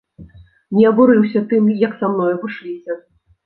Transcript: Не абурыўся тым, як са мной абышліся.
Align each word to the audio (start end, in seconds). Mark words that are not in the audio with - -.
Не 0.77 0.87
абурыўся 0.91 1.39
тым, 1.53 1.69
як 1.87 1.95
са 2.03 2.13
мной 2.17 2.31
абышліся. 2.41 3.03